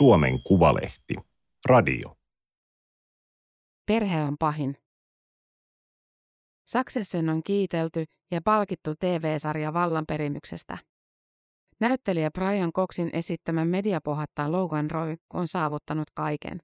[0.00, 1.14] Suomen Kuvalehti.
[1.66, 2.16] Radio.
[3.86, 4.76] Perhe on pahin.
[6.70, 10.78] Succession on kiitelty ja palkittu TV-sarja vallanperimyksestä.
[11.80, 16.60] Näyttelijä Brian Coxin esittämä mediapohattaa Logan Roy on saavuttanut kaiken.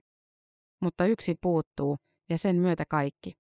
[0.81, 1.97] Mutta yksi puuttuu,
[2.31, 3.33] ja sen myötä kaikki.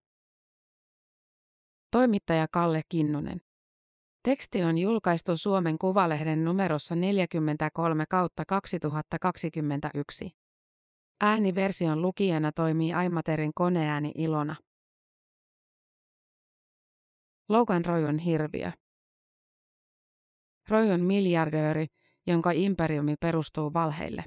[1.90, 3.45] Toimittaja Kalle Kinnunen.
[4.26, 10.30] Teksti on julkaistu Suomen Kuvalehden numerossa 43 kautta 2021.
[11.20, 14.56] Ääniversion lukijana toimii Aimaterin koneääni Ilona.
[17.48, 18.72] Logan Roy on hirviö.
[20.68, 21.86] Roy on miljardööri,
[22.26, 24.24] jonka imperiumi perustuu valheille.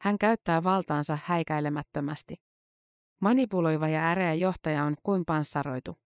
[0.00, 2.34] Hän käyttää valtaansa häikäilemättömästi.
[3.20, 6.07] Manipuloiva ja äreä johtaja on kuin panssaroitu.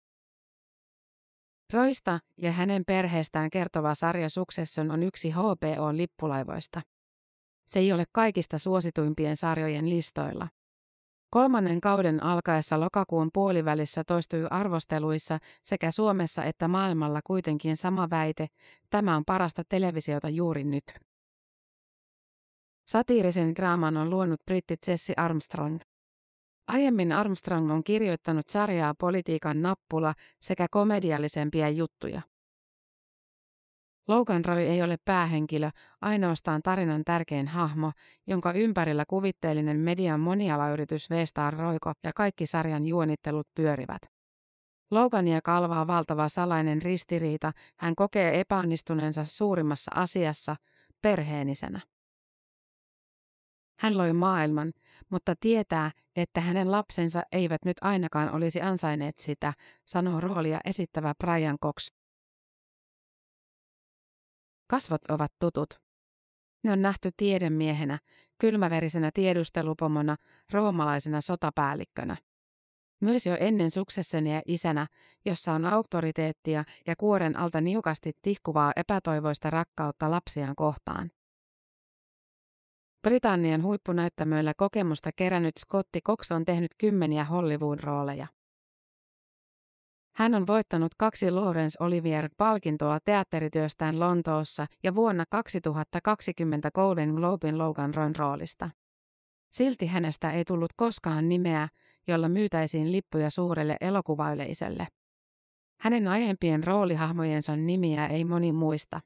[1.73, 6.81] Roista ja hänen perheestään kertova sarja Succession on yksi HBO-lippulaivoista.
[7.65, 10.47] Se ei ole kaikista suosituimpien sarjojen listoilla.
[11.29, 18.47] Kolmannen kauden alkaessa lokakuun puolivälissä toistui arvosteluissa sekä Suomessa että maailmalla kuitenkin sama väite,
[18.89, 20.83] tämä on parasta televisiota juuri nyt.
[22.87, 25.79] Satiirisen draaman on luonut britti Jesse Armstrong.
[26.71, 32.21] Aiemmin Armstrong on kirjoittanut sarjaa Politiikan nappula sekä komediallisempia juttuja.
[34.07, 35.69] Logan Roy ei ole päähenkilö,
[36.01, 37.91] ainoastaan tarinan tärkein hahmo,
[38.27, 44.01] jonka ympärillä kuvitteellinen median monialayritys V-Star Roiko ja kaikki sarjan juonittelut pyörivät.
[44.91, 50.55] Logania kalvaa valtava salainen ristiriita, hän kokee epäonnistuneensa suurimmassa asiassa,
[51.01, 51.79] perheenisenä.
[53.79, 54.71] Hän loi maailman,
[55.11, 59.53] mutta tietää, että hänen lapsensa eivät nyt ainakaan olisi ansainneet sitä,
[59.85, 61.91] sanoo roolia esittävä Brian Cox.
[64.67, 65.81] Kasvot ovat tutut.
[66.63, 67.99] Ne on nähty tiedemiehenä,
[68.37, 70.15] kylmäverisenä tiedustelupomona,
[70.51, 72.17] roomalaisena sotapäällikkönä.
[73.01, 74.87] Myös jo ennen suksessenia isänä,
[75.25, 81.11] jossa on auktoriteettia ja kuoren alta niukasti tihkuvaa epätoivoista rakkautta lapsiaan kohtaan.
[83.01, 88.27] Britannian huippunäyttämöillä kokemusta kerännyt Scotti Cox on tehnyt kymmeniä Hollywood-rooleja.
[90.15, 98.15] Hän on voittanut kaksi Laurence Olivier-palkintoa teatterityöstään Lontoossa ja vuonna 2020 Golden Globin Logan Royn
[98.15, 98.69] roolista.
[99.51, 101.67] Silti hänestä ei tullut koskaan nimeä,
[102.07, 104.87] jolla myytäisiin lippuja suurelle elokuvayleisölle.
[105.79, 109.01] Hänen aiempien roolihahmojensa nimiä ei moni muista.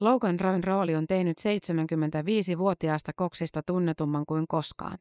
[0.00, 4.98] Logan Royn rooli on tehnyt 75-vuotiaasta koksista tunnetumman kuin koskaan.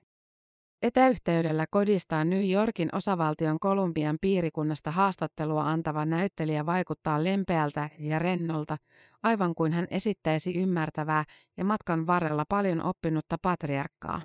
[0.81, 8.77] Etäyhteydellä kodistaan New Yorkin osavaltion Kolumbian piirikunnasta haastattelua antava näyttelijä vaikuttaa lempeältä ja rennolta,
[9.23, 11.23] aivan kuin hän esittäisi ymmärtävää
[11.57, 14.21] ja matkan varrella paljon oppinutta patriarkkaa.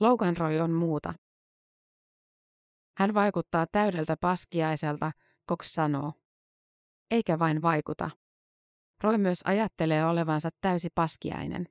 [0.00, 1.14] Logan Roy on muuta.
[2.96, 5.12] Hän vaikuttaa täydeltä paskiaiselta,
[5.48, 6.12] Cox sanoo.
[7.10, 8.10] Eikä vain vaikuta.
[9.02, 11.68] Roy myös ajattelee olevansa täysi paskiainen.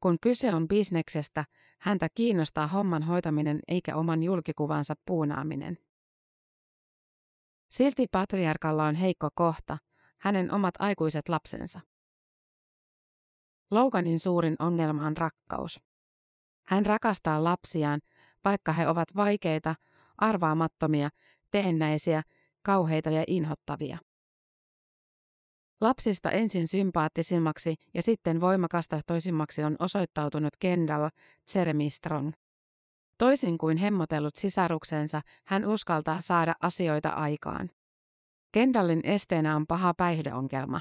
[0.00, 1.44] Kun kyse on bisneksestä,
[1.78, 5.78] häntä kiinnostaa homman hoitaminen eikä oman julkikuvansa puunaaminen.
[7.70, 9.78] Silti patriarkalla on heikko kohta,
[10.18, 11.80] hänen omat aikuiset lapsensa.
[13.70, 15.80] Loganin suurin ongelma on rakkaus.
[16.66, 18.00] Hän rakastaa lapsiaan,
[18.44, 19.74] vaikka he ovat vaikeita,
[20.18, 21.08] arvaamattomia,
[21.50, 22.22] teennäisiä,
[22.62, 23.98] kauheita ja inhottavia.
[25.82, 31.08] Lapsista ensin sympaattisimmaksi ja sitten voimakasta toisimmaksi on osoittautunut Kendall
[31.54, 32.32] Jeremy Strong.
[33.18, 37.70] Toisin kuin hemmotellut sisaruksensa, hän uskaltaa saada asioita aikaan.
[38.52, 40.80] Kendallin esteenä on paha päihdeongelma.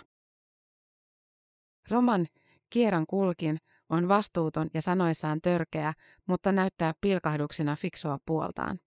[1.90, 2.28] Roman,
[2.70, 3.58] Kieran kulkin,
[3.90, 5.94] on vastuuton ja sanoissaan törkeä,
[6.28, 8.80] mutta näyttää pilkahduksina fiksua puoltaan.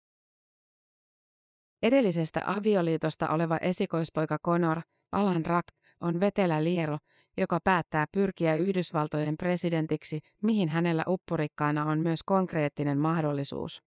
[1.83, 4.81] Edellisestä avioliitosta oleva esikoispoika Conor,
[5.13, 5.69] Alan Rack,
[6.01, 6.99] on vetelä liero,
[7.37, 13.83] joka päättää pyrkiä Yhdysvaltojen presidentiksi, mihin hänellä uppurikkaana on myös konkreettinen mahdollisuus.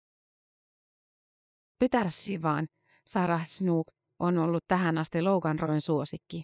[1.80, 2.68] Peter Sivan,
[3.06, 3.88] Sarah Snook,
[4.20, 6.44] on ollut tähän asti Logan Royn suosikki.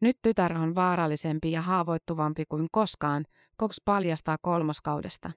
[0.00, 3.24] Nyt tytär on vaarallisempi ja haavoittuvampi kuin koskaan,
[3.60, 5.30] Cox paljastaa kolmoskaudesta.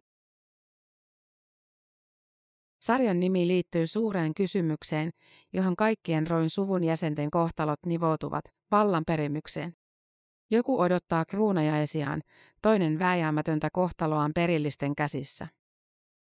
[2.85, 5.11] Sarjan nimi liittyy suureen kysymykseen,
[5.53, 9.73] johon kaikkien Roin suvun jäsenten kohtalot nivoutuvat, vallanperimykseen.
[10.51, 12.21] Joku odottaa kruunajaisiaan,
[12.61, 15.47] toinen vääjäämätöntä kohtaloaan perillisten käsissä.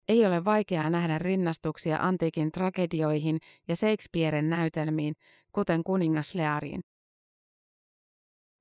[0.08, 3.38] Ei ole vaikeaa nähdä rinnastuksia antiikin tragedioihin
[3.68, 5.14] ja Shakespearen näytelmiin,
[5.52, 6.80] kuten kuningas Leariin.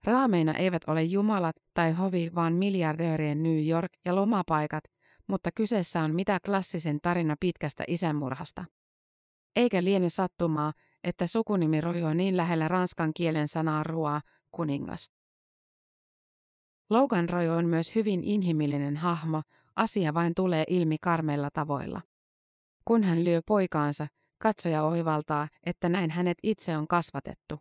[0.03, 4.83] Raameina eivät ole jumalat tai hovi, vaan miljardöörien New York ja lomapaikat,
[5.29, 8.65] mutta kyseessä on mitä klassisen tarina pitkästä isänmurhasta.
[9.55, 10.73] Eikä liene sattumaa,
[11.03, 14.21] että sukunimi rojoo niin lähellä ranskan kielen sanaa rua,
[14.51, 15.11] kuningas.
[16.89, 19.41] Logan Roy on myös hyvin inhimillinen hahmo,
[19.75, 22.01] asia vain tulee ilmi karmeilla tavoilla.
[22.85, 27.59] Kun hän lyö poikaansa, katsoja oivaltaa, että näin hänet itse on kasvatettu.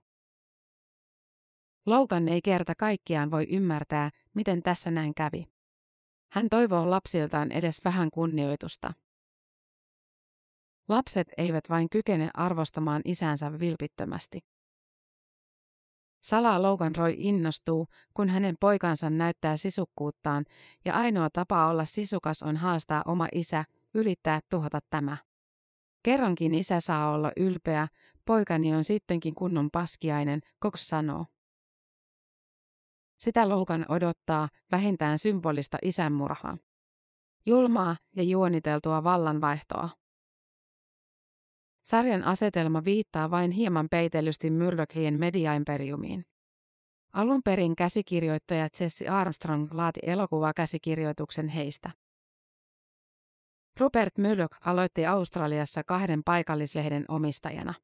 [1.86, 5.57] Logan ei kerta kaikkiaan voi ymmärtää, miten tässä näin kävi.
[6.32, 8.92] Hän toivoo lapsiltaan edes vähän kunnioitusta.
[10.88, 14.40] Lapset eivät vain kykene arvostamaan isänsä vilpittömästi.
[16.22, 20.44] Salaa Logan Roy innostuu, kun hänen poikansa näyttää sisukkuuttaan,
[20.84, 23.64] ja ainoa tapa olla sisukas on haastaa oma isä,
[23.94, 25.16] ylittää tuhota tämä.
[26.02, 27.88] Kerrankin isä saa olla ylpeä,
[28.24, 31.26] poikani on sittenkin kunnon paskiainen, Cox sanoo.
[33.18, 36.58] Sitä Logan odottaa vähintään symbolista isänmurhaa.
[37.46, 39.88] Julmaa ja juoniteltua vallanvaihtoa.
[41.84, 46.24] Sarjan asetelma viittaa vain hieman peitellysti Murdochien mediaimperiumiin.
[47.12, 51.90] Alun perin käsikirjoittaja Jesse Armstrong laati elokuvakäsikirjoituksen heistä.
[53.80, 57.74] Rupert Murdoch aloitti Australiassa kahden paikallislehden omistajana.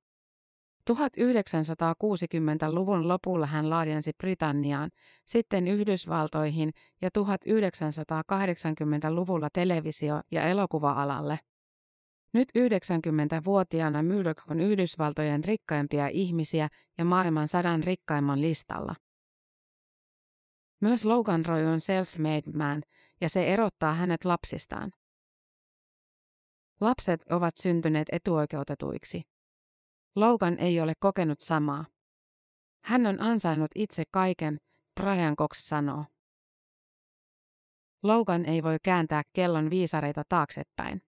[0.91, 4.91] 1960-luvun lopulla hän laajensi Britanniaan,
[5.27, 6.71] sitten Yhdysvaltoihin
[7.03, 11.39] ja 1980-luvulla televisio- ja elokuva-alalle.
[12.33, 18.95] Nyt 90-vuotiaana Murdoch on Yhdysvaltojen rikkaimpia ihmisiä ja maailman sadan rikkaimman listalla.
[20.81, 22.83] Myös Logan Roy on self-made man,
[23.21, 24.91] ja se erottaa hänet lapsistaan.
[26.81, 29.34] Lapset ovat syntyneet etuoikeutetuiksi.
[30.17, 31.85] Logan ei ole kokenut samaa.
[32.85, 34.59] Hän on ansainnut itse kaiken,
[35.01, 36.05] Brian Cox sanoo.
[38.03, 41.03] Logan ei voi kääntää kellon viisareita taaksepäin.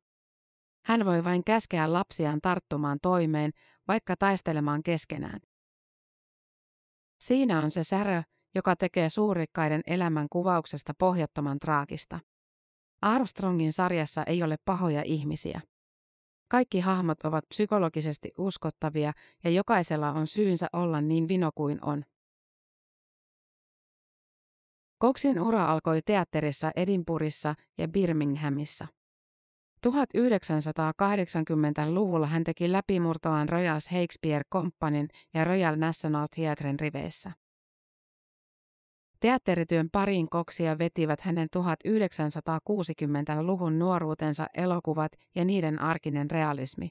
[0.85, 3.51] Hän voi vain käskeä lapsiaan tarttumaan toimeen,
[3.89, 5.41] vaikka taistelemaan keskenään.
[7.21, 8.23] Siinä on se särö,
[8.55, 12.21] joka tekee suurikkaiden elämän kuvauksesta pohjattoman traagista.
[13.03, 15.61] Armstrongin sarjassa ei ole pahoja ihmisiä.
[16.49, 19.13] Kaikki hahmot ovat psykologisesti uskottavia
[19.45, 22.05] ja jokaisella on syynsä olla niin vino kuin on.
[24.99, 28.87] Koksin ura alkoi teatterissa Edinburghissa ja Birminghamissa.
[29.87, 37.33] 1980-luvulla hän teki läpimurtoaan Royal Shakespeare Companyn ja Royal National Theatren riveissä.
[39.21, 46.91] Teatterityön pariin koksia vetivät hänen 1960-luvun nuoruutensa elokuvat ja niiden arkinen realismi.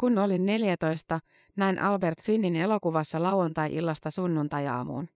[0.00, 1.20] Kun olin 14,
[1.56, 5.08] näin Albert Finnin elokuvassa lauantai-illasta sunnuntajaamuun.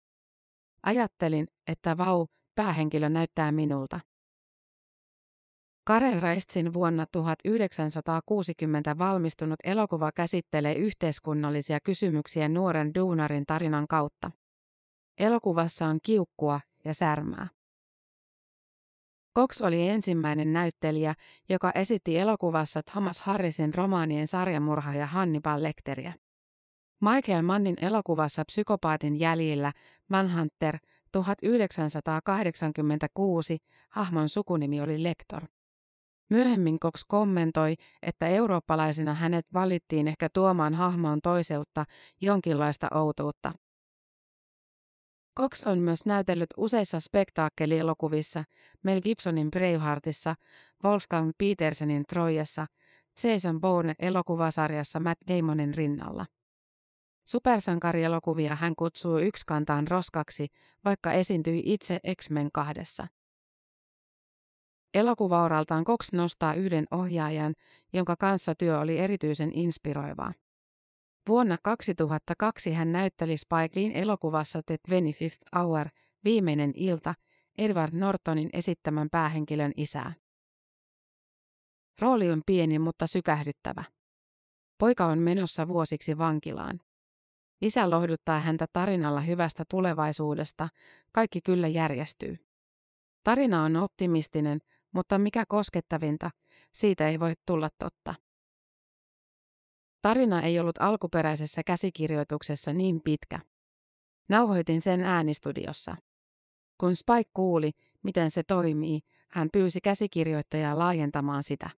[0.82, 4.00] Ajattelin, että vau, päähenkilö näyttää minulta.
[5.84, 14.30] Karel Reistsin vuonna 1960 valmistunut elokuva käsittelee yhteiskunnallisia kysymyksiä nuoren duunarin tarinan kautta.
[15.20, 17.48] Elokuvassa on kiukkua ja särmää.
[19.36, 21.14] Cox oli ensimmäinen näyttelijä,
[21.48, 26.14] joka esitti elokuvassa Thomas Harrisin romaanien sarjamurhaaja Hannibal Lecteriä.
[27.00, 29.72] Michael Mannin elokuvassa Psykopaatin jäljillä
[30.08, 30.78] Manhunter
[31.12, 33.58] 1986
[33.88, 35.42] hahmon sukunimi oli Lector.
[36.30, 41.84] Myöhemmin Cox kommentoi, että eurooppalaisina hänet valittiin ehkä tuomaan hahmoon toiseutta,
[42.20, 43.52] jonkinlaista outoutta.
[45.40, 48.44] Cox on myös näytellyt useissa spektaakkelielokuvissa,
[48.82, 50.34] Mel Gibsonin Braveheartissa,
[50.84, 52.66] Wolfgang Petersenin Trojassa,
[53.24, 56.26] Jason Bourne elokuvasarjassa Matt Damonin rinnalla.
[57.28, 60.46] Supersankarielokuvia hän kutsuu yksikantaan roskaksi,
[60.84, 63.06] vaikka esiintyi itse X-Men kahdessa.
[64.94, 67.54] Elokuvauraltaan Cox nostaa yhden ohjaajan,
[67.92, 70.32] jonka kanssa työ oli erityisen inspiroivaa.
[71.28, 75.88] Vuonna 2002 hän näytteli Spike Leein elokuvassa The 25th Hour,
[76.24, 77.14] viimeinen ilta,
[77.58, 80.12] Edward Nortonin esittämän päähenkilön isää.
[82.00, 83.84] Rooli on pieni mutta sykähdyttävä.
[84.78, 86.80] Poika on menossa vuosiksi vankilaan.
[87.62, 90.68] Isä lohduttaa häntä tarinalla hyvästä tulevaisuudesta,
[91.12, 92.36] kaikki kyllä järjestyy.
[93.24, 94.58] Tarina on optimistinen,
[94.94, 96.30] mutta mikä koskettavinta,
[96.72, 98.14] siitä ei voi tulla totta.
[100.02, 103.40] Tarina ei ollut alkuperäisessä käsikirjoituksessa niin pitkä.
[104.28, 105.96] Nauhoitin sen äänistudiossa.
[106.78, 107.70] Kun Spike kuuli,
[108.02, 111.70] miten se toimii, hän pyysi käsikirjoittajaa laajentamaan sitä.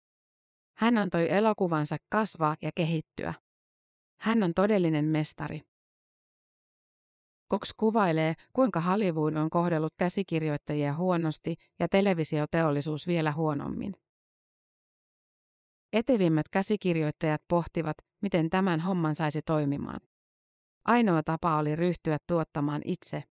[0.76, 3.34] Hän antoi elokuvansa kasvaa ja kehittyä.
[4.20, 5.60] Hän on todellinen mestari.
[7.52, 13.96] Cox kuvailee, kuinka Hollywood on kohdellut käsikirjoittajia huonosti ja televisioteollisuus vielä huonommin.
[15.92, 20.00] Etevimmät käsikirjoittajat pohtivat, miten tämän homman saisi toimimaan.
[20.84, 23.22] Ainoa tapa oli ryhtyä tuottamaan itse.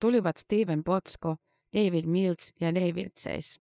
[0.00, 1.36] Tulivat Steven Potsko,
[1.76, 3.60] David Mills ja David Chase.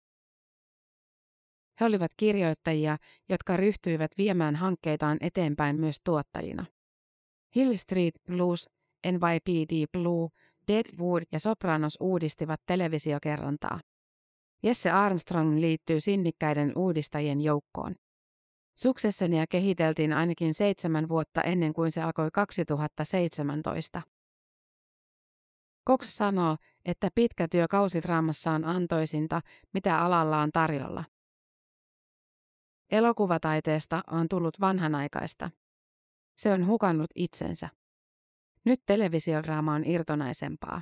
[1.80, 2.98] He olivat kirjoittajia,
[3.30, 6.66] jotka ryhtyivät viemään hankkeitaan eteenpäin myös tuottajina.
[7.56, 8.70] Hill Street Blues,
[9.06, 10.30] NYPD Blue,
[10.68, 13.80] Deadwood ja Sopranos uudistivat televisiokerrontaa.
[14.64, 17.96] Jesse Armstrong liittyy sinnikkäiden uudistajien joukkoon.
[18.78, 24.02] Suksessenia kehiteltiin ainakin seitsemän vuotta ennen kuin se alkoi 2017.
[25.88, 29.42] Cox sanoo, että pitkä työ kausidraamassa on antoisinta,
[29.74, 31.04] mitä alalla on tarjolla.
[32.92, 35.52] Elokuvataiteesta on tullut vanhanaikaista.
[36.38, 37.70] Se on hukannut itsensä.
[38.66, 40.82] Nyt televisiodraama on irtonaisempaa.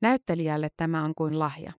[0.00, 1.72] Näyttelijälle tämä on kuin lahja.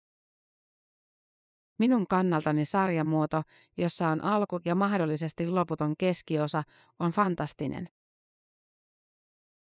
[1.80, 3.42] Minun kannaltani sarjamuoto,
[3.78, 6.64] jossa on alku ja mahdollisesti loputon keskiosa,
[7.00, 7.90] on fantastinen.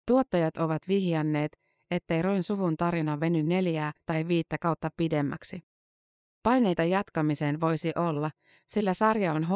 [0.07, 1.57] Tuottajat ovat vihjanneet,
[1.91, 5.61] ettei Roin suvun tarina veny neljää tai viittä kautta pidemmäksi.
[6.43, 8.31] Paineita jatkamiseen voisi olla,
[8.67, 9.47] sillä sarja on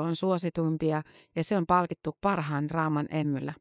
[0.00, 1.02] on suosituimpia
[1.36, 3.54] ja se on palkittu parhaan draaman emmyllä.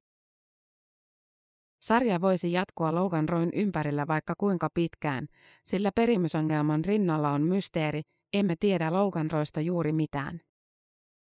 [1.82, 5.28] Sarja voisi jatkua Logan Roin ympärillä vaikka kuinka pitkään,
[5.64, 8.02] sillä perimysongelman rinnalla on mysteeri,
[8.34, 10.42] emme tiedä Logan Roista juuri mitään.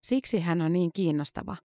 [0.04, 1.58] Siksi hän on niin kiinnostava.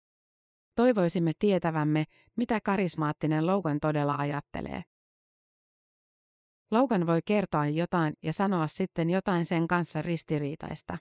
[0.76, 4.84] Toivoisimme tietävämme, mitä karismaattinen Logan todella ajattelee.
[6.72, 10.98] Logan voi kertoa jotain ja sanoa sitten jotain sen kanssa ristiriitaista.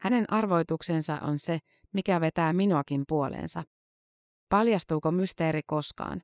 [0.00, 1.58] Hänen arvoituksensa on se,
[1.92, 3.62] mikä vetää minuakin puoleensa.
[4.48, 6.22] Paljastuuko mysteeri koskaan?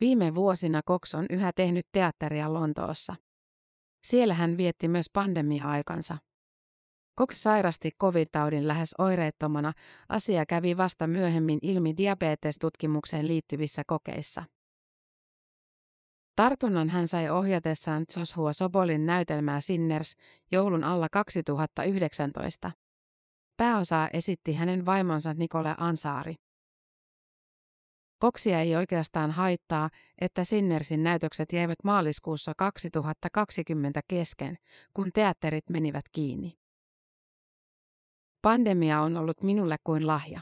[0.00, 3.14] Viime vuosina Cox on yhä tehnyt teatteria Lontoossa.
[4.04, 6.18] Siellä hän vietti myös pandemia-aikansa.
[7.18, 9.72] Cox sairasti covid-taudin lähes oireettomana,
[10.08, 14.44] asia kävi vasta myöhemmin ilmi diabetestutkimukseen liittyvissä kokeissa.
[16.36, 20.14] Tartunnan hän sai ohjatessaan Joshua Sobolin näytelmää Sinners
[20.52, 22.72] joulun alla 2019.
[23.56, 26.34] Pääosaa esitti hänen vaimonsa Nicole Ansaari.
[28.22, 34.58] Koksia ei oikeastaan haittaa, että Sinnersin näytökset jäivät maaliskuussa 2020 kesken,
[34.94, 36.58] kun teatterit menivät kiinni.
[38.42, 40.40] Pandemia on ollut minulle kuin lahja.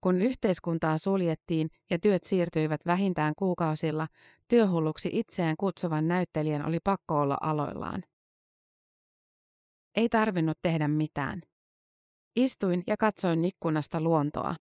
[0.00, 4.08] Kun yhteiskuntaa suljettiin ja työt siirtyivät vähintään kuukausilla,
[4.48, 8.04] työhulluksi itseään kutsuvan näyttelijän oli pakko olla aloillaan.
[9.96, 11.42] Ei tarvinnut tehdä mitään.
[12.36, 14.54] Istuin ja katsoin ikkunasta luontoa.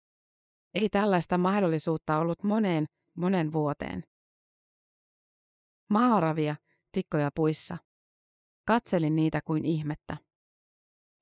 [0.75, 4.05] Ei tällaista mahdollisuutta ollut moneen, monen vuoteen.
[5.91, 6.57] Maaravia,
[6.93, 7.79] tikkoja puissa.
[8.67, 10.17] Katselin niitä kuin ihmettä.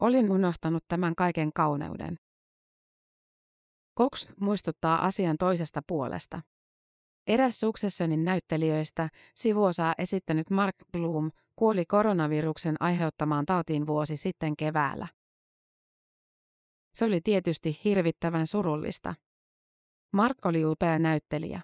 [0.01, 2.19] Olin unohtanut tämän kaiken kauneuden.
[3.99, 6.43] Cox muistuttaa asian toisesta puolesta.
[7.27, 15.09] Eräs Successionin näyttelijöistä, sivuosaa esittänyt Mark Bloom, kuoli koronaviruksen aiheuttamaan tautiin vuosi sitten keväällä.
[16.95, 19.15] Se oli tietysti hirvittävän surullista.
[20.13, 21.63] Mark oli upea näyttelijä.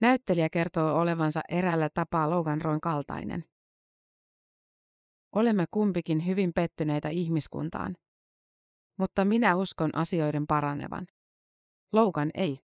[0.00, 3.44] Näyttelijä kertoo olevansa erällä tapaa Logan Roin kaltainen.
[5.32, 7.96] Olemme kumpikin hyvin pettyneitä ihmiskuntaan.
[8.98, 11.06] Mutta minä uskon asioiden paranevan.
[11.92, 12.60] Logan ei.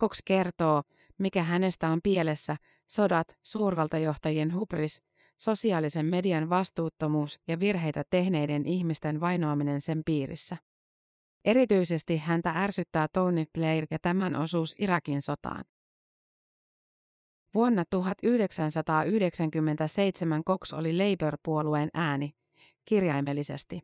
[0.00, 0.82] Cox kertoo,
[1.18, 2.56] mikä hänestä on pielessä,
[2.90, 5.02] sodat, suurvaltajohtajien hubris,
[5.40, 10.69] sosiaalisen median vastuuttomuus ja virheitä tehneiden ihmisten vainoaminen sen piirissä.
[11.44, 15.64] Erityisesti häntä ärsyttää Tony Blair ja tämän osuus Irakin sotaan.
[17.54, 22.30] Vuonna 1997 Cox oli Labour-puolueen ääni,
[22.84, 23.80] kirjaimellisesti.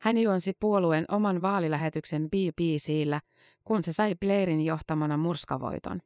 [0.00, 3.20] Hän juonsi puolueen oman vaalilähetyksen BBCllä,
[3.64, 6.00] kun se sai Blairin johtamana murskavoiton.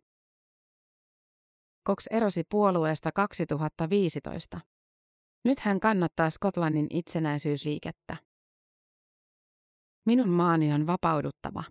[1.87, 4.61] Cox erosi puolueesta 2015.
[5.45, 8.28] Nyt hän kannattaa Skotlannin itsenäisyysliikettä.
[10.09, 11.65] Minun maani on vapauduttava.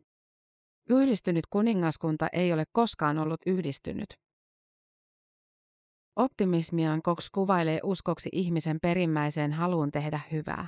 [0.90, 4.08] Yhdistynyt kuningaskunta ei ole koskaan ollut yhdistynyt.
[6.16, 10.68] Optimismiaan Cox kuvailee uskoksi ihmisen perimmäiseen haluun tehdä hyvää.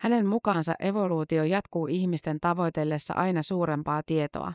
[0.00, 4.52] Hänen mukaansa evoluutio jatkuu ihmisten tavoitellessa aina suurempaa tietoa.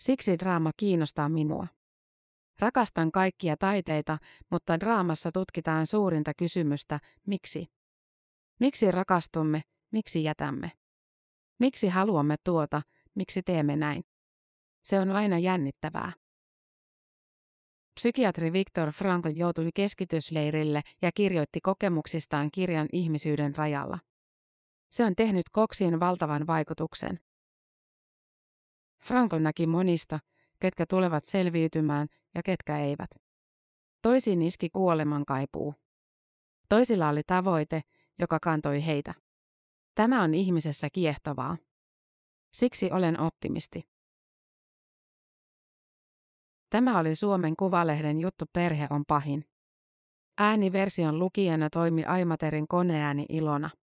[0.00, 1.66] Siksi draama kiinnostaa minua.
[2.58, 4.18] Rakastan kaikkia taiteita,
[4.50, 7.66] mutta draamassa tutkitaan suurinta kysymystä, miksi.
[8.60, 10.72] Miksi rakastumme, miksi jätämme?
[11.58, 12.82] Miksi haluamme tuota,
[13.14, 14.02] miksi teemme näin?
[14.82, 16.12] Se on aina jännittävää.
[17.94, 23.98] Psykiatri Viktor Frankl joutui keskitysleirille ja kirjoitti kokemuksistaan kirjan ihmisyyden rajalla.
[24.90, 27.20] Se on tehnyt koksiin valtavan vaikutuksen.
[29.02, 30.18] Frankl näki monista,
[30.60, 33.10] ketkä tulevat selviytymään ja ketkä eivät.
[34.02, 35.74] Toisiin iski kuoleman kaipuu.
[36.68, 37.82] Toisilla oli tavoite,
[38.18, 39.14] joka kantoi heitä.
[39.94, 41.56] Tämä on ihmisessä kiehtovaa.
[42.52, 43.82] Siksi olen optimisti.
[46.70, 49.44] Tämä oli Suomen Kuvalehden juttu Perhe on pahin.
[50.38, 53.70] Ääniversion lukijana toimi Aimaterin koneääni Ilona.